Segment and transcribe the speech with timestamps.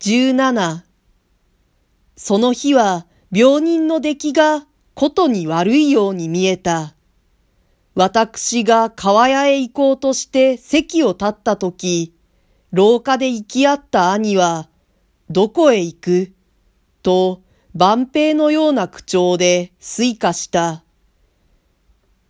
[0.00, 0.80] 17
[2.16, 6.94] その日は病人の出来がことに悪いように見えた。
[7.94, 12.14] 私が川屋へ行こうとして席を立ったとき、
[12.72, 14.70] 廊下で行き合った兄は、
[15.28, 16.32] どこへ行く？
[17.02, 17.42] と、
[17.74, 20.82] 万平のような口調で推化した。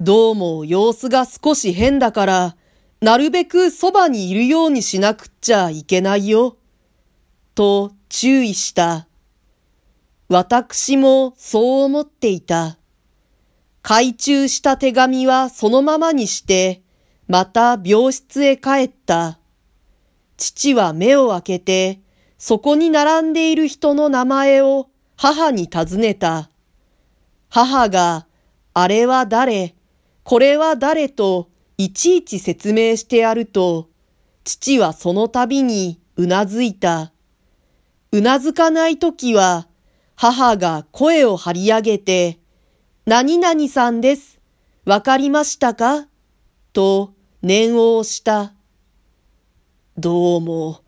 [0.00, 2.56] どうも様子が少し変だから、
[3.00, 6.56] なるべくそばにいるようにしなくっちゃいけないよ。
[7.60, 9.06] と注意した。
[10.30, 12.78] 私もそう思っていた。
[13.82, 16.80] 懐中した手紙はそのままにして、
[17.28, 19.40] また病室へ帰った。
[20.38, 22.00] 父は目を開けて、
[22.38, 24.88] そこに並んでいる人の名前を
[25.18, 26.48] 母に尋ねた。
[27.50, 28.26] 母が、
[28.72, 29.74] あれは誰、
[30.22, 33.90] これは誰といちいち説明してやると、
[34.44, 37.12] 父はその度にうなずいた。
[38.12, 39.68] うなずかないときは、
[40.16, 42.40] 母が声を張り上げて、
[43.06, 44.40] 何々さんです。
[44.84, 46.08] わかりましたか？
[46.72, 48.52] と念を押した。
[49.96, 50.80] どうも、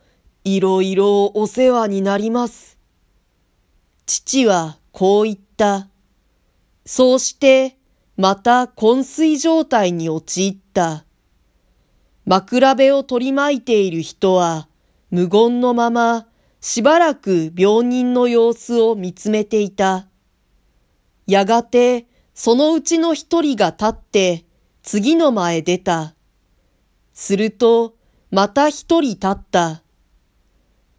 [0.42, 2.76] いろいろお世話になります。
[4.04, 5.88] 父はこう言った。
[6.84, 7.78] そうして、
[8.16, 11.04] また昏睡状態に陥った。
[12.26, 14.66] 枕辺を取り巻いている人は、
[15.12, 16.26] 無言のまま、
[16.62, 20.06] しばらく病人の様子を見つめていた。
[21.26, 24.44] やがて、そのうちの一人が立って、
[24.84, 26.14] 次の前出た。
[27.12, 27.96] すると、
[28.30, 29.82] また一人立った。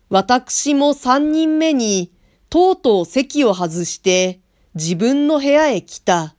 [0.09, 2.11] 私も三人目に、
[2.49, 4.41] とうとう席を外して
[4.75, 6.35] 自分の部屋へ来た。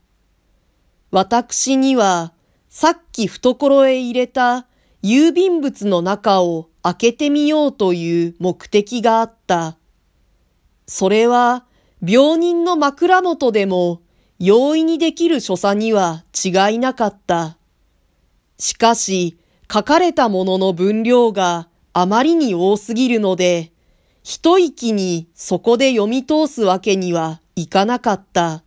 [1.10, 2.34] 私には
[2.68, 4.66] さっき懐へ入れた
[5.04, 9.76] 郵便物の中を開けてみようという目的があった。
[10.86, 11.66] それは
[12.02, 14.00] 病人の枕元でも
[14.38, 17.58] 容易にできる所作には違いなかった。
[18.58, 19.36] しかし
[19.70, 23.72] 書かれたものの分量があまりに多すぎるので、
[24.22, 28.64] 一息にそこで読み通すわけにはいかなかった。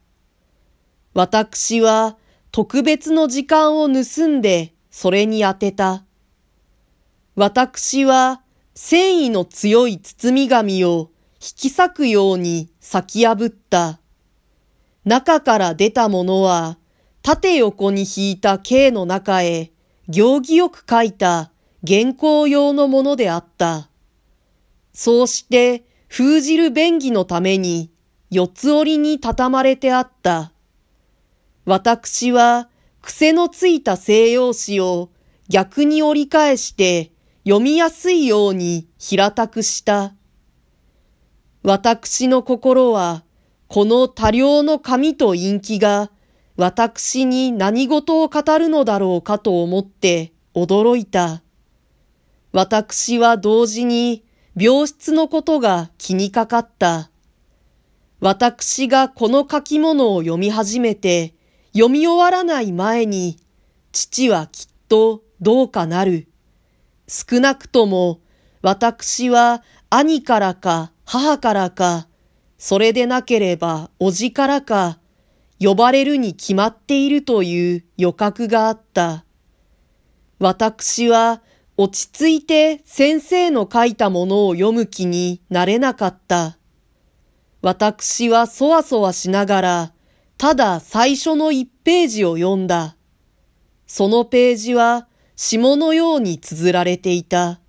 [1.16, 2.16] 私は
[2.52, 6.03] 特別の時間を盗んでそれに当てた。
[7.38, 8.42] 私は
[8.74, 14.00] 繊維の強い包み紙を引き裂くように裂き破った。
[15.06, 16.80] 中から出たものは
[17.22, 19.72] 縦横に引いた径の中へ
[20.09, 21.52] 行儀よく書いた
[21.88, 23.88] 原稿用のものであった。
[24.92, 27.92] そうして封じる便宜のために
[28.31, 30.53] 四つ折りに畳まれてあった。
[31.66, 32.68] 私は
[33.03, 35.12] 癖のついた西洋紙を
[35.50, 37.12] 逆に折り返して
[37.47, 40.13] 読みやすいように平たくした。
[41.63, 43.24] 私の心は
[43.69, 46.12] この多量の紙と陰気が
[46.58, 51.41] 私に何事を語るのだろうかと思って驚いた。
[52.52, 54.25] 私は同時に
[54.58, 57.09] 病室のことが気にかかった。
[58.19, 61.34] 私がこの書き物を読み始めて、
[61.72, 63.38] 読み終わらない前に、
[63.94, 66.28] 父はきっとどうかなる。
[67.07, 68.19] 少なくとも、
[68.62, 72.07] 私は兄からか母からか、
[72.57, 75.00] それでなければ叔父からか、
[75.59, 79.23] 呼ばれるに決まっているという予覚があった。
[80.40, 81.41] 私は
[81.78, 86.57] 落ち着いて先生の書いたものを読む気になれなかった。
[87.62, 89.94] 私はそわそわしながら、
[90.38, 92.96] ただ最初の一ページを読んだ。
[93.88, 95.07] そのページは
[95.38, 97.62] 下のように綴られていた。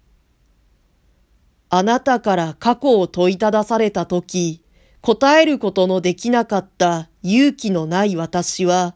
[1.68, 4.62] あなたから過去を問いただされたとき、
[5.02, 8.94] 答えることのできなかった勇気のない私は、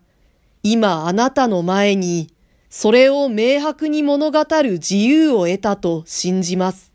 [0.62, 2.34] 今あなたの前に
[2.70, 6.94] それを明白に物語る自由を得たと信じます。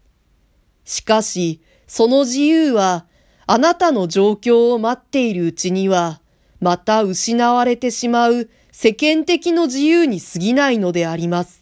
[0.84, 3.06] しかし、その自由は、
[3.46, 6.22] あなたの状況を待っているうちには、
[6.60, 11.57] また失われてしまう世間的の自由に過ぎないのであります。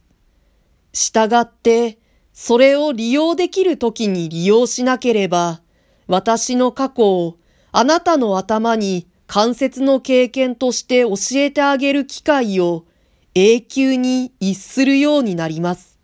[0.95, 2.00] したがって、
[2.33, 5.62] それを利用できる時に利用しなければ、
[6.07, 7.38] 私の過去を
[7.71, 12.86] あなたの頭に関節の経験として教えてあげる機会を
[13.33, 16.00] 永久に逸するようになります。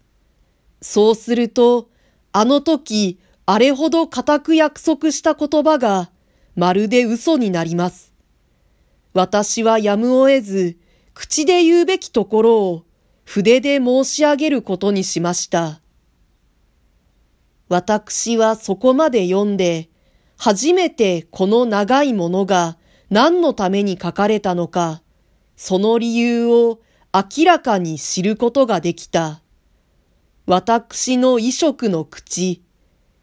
[0.81, 1.89] そうすると、
[2.33, 6.11] あの時、あれほど固く約束した言葉が、
[6.55, 8.11] まるで嘘になります。
[9.13, 10.77] 私はやむを得ず、
[11.13, 12.85] 口で言うべきところを、
[13.33, 15.79] 筆で申し上げることにしました。
[17.69, 19.87] 私はそこまで読んで、
[20.37, 22.77] 初めてこの長いものが
[23.09, 25.01] 何のために書かれたのか、
[25.55, 26.81] その理由を
[27.13, 29.41] 明らかに知ることができた。
[30.45, 32.61] 私の衣食の口、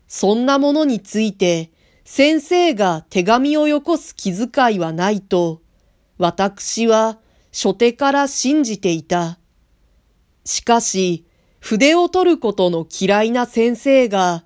[0.06, 1.70] そんなものについて
[2.06, 5.60] 先生が手紙をよこす気遣いはないと、
[6.16, 7.18] 私は
[7.52, 9.38] 初手から信じていた。
[10.48, 11.26] しかし、
[11.60, 14.44] 筆を取ることの嫌いな先生が、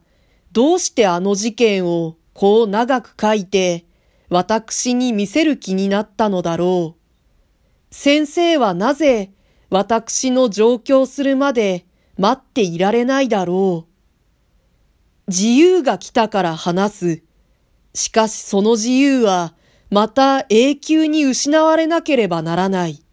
[0.50, 3.86] どうしてあの事件をこう長く書いて、
[4.28, 7.94] 私に見せる気になったのだろう。
[7.94, 9.30] 先生はなぜ
[9.70, 11.86] 私の上京するまで
[12.18, 15.30] 待っていられないだろう。
[15.30, 17.22] 自由が来たから話す。
[17.94, 19.54] しかしその自由は
[19.88, 23.04] また永久に失われなければならない。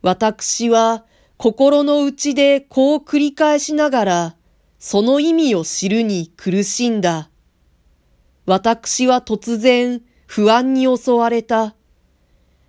[0.00, 1.04] 私は
[1.38, 4.36] 心の内でこう繰り返しながら、
[4.80, 7.30] その意味を知るに苦しんだ。
[8.44, 11.76] 私は突然不安に襲われた。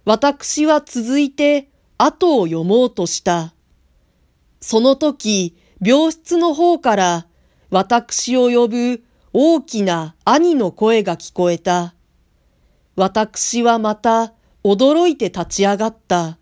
[0.06, 3.56] 私は続いて後を読もうとした。
[4.62, 7.28] その時、病室の方から
[7.72, 11.96] 私を呼ぶ大きな兄の声が聞こえた。
[12.96, 14.34] 私はまた
[14.64, 16.39] 驚いて立ち上がった。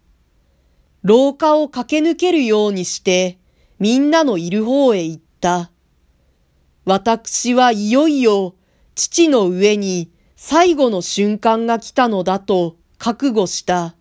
[1.08, 3.40] 廊下を駆け抜けるようにして、
[3.80, 5.72] みんなのいる方へ行った。
[6.84, 8.56] 私はいよいよ
[8.94, 13.96] 父の上に最後の瞬間が来たのだと覚悟した。